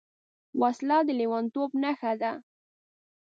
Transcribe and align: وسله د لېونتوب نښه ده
وسله 0.61 0.97
د 1.07 1.09
لېونتوب 1.19 1.69
نښه 1.81 2.13
ده 2.21 2.31